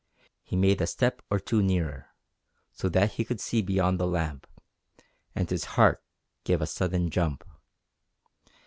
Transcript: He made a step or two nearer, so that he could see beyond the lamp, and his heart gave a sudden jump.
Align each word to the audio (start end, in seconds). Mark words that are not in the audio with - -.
He 0.41 0.55
made 0.55 0.81
a 0.81 0.87
step 0.87 1.21
or 1.29 1.39
two 1.39 1.61
nearer, 1.61 2.07
so 2.71 2.89
that 2.89 3.11
he 3.11 3.23
could 3.23 3.39
see 3.39 3.61
beyond 3.61 3.99
the 3.99 4.07
lamp, 4.07 4.47
and 5.35 5.47
his 5.47 5.65
heart 5.77 6.03
gave 6.43 6.59
a 6.59 6.65
sudden 6.65 7.11
jump. 7.11 7.43